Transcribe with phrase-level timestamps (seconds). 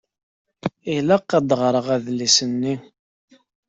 [0.95, 2.75] Ilaq ad ɣṛeɣ adlis-nni.